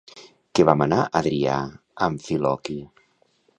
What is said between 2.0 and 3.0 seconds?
Amfiloqui?